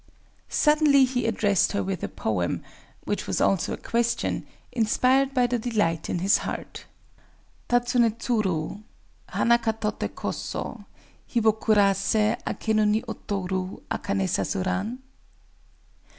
Suddenly 0.49 1.05
he 1.05 1.27
addressed 1.27 1.73
her 1.73 1.83
with 1.83 2.01
a 2.01 2.07
poem—which 2.07 3.27
was 3.27 3.39
also 3.39 3.73
a 3.73 3.77
question—inspired 3.77 5.31
by 5.35 5.45
the 5.45 5.59
delight 5.59 6.09
in 6.09 6.17
his 6.17 6.39
heart:— 6.39 6.85
"Tadzunétsuru, 7.69 8.81
Hana 9.29 9.59
ka 9.59 9.73
toté 9.73 10.09
koso, 10.15 10.87
Hi 11.31 11.39
wo 11.39 11.51
kurasé, 11.53 12.41
Akénu 12.45 12.87
ni 12.87 13.03
otoru 13.03 13.83
Akané 13.91 14.27
sasuran?" 14.27 14.97